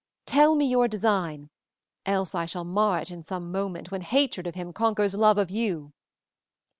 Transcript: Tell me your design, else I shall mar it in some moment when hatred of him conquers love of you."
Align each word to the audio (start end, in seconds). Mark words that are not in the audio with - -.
Tell 0.25 0.55
me 0.55 0.65
your 0.65 0.87
design, 0.87 1.51
else 2.07 2.33
I 2.33 2.47
shall 2.47 2.63
mar 2.63 2.97
it 3.01 3.11
in 3.11 3.21
some 3.23 3.51
moment 3.51 3.91
when 3.91 4.01
hatred 4.01 4.47
of 4.47 4.55
him 4.55 4.73
conquers 4.73 5.13
love 5.13 5.37
of 5.37 5.51
you." 5.51 5.93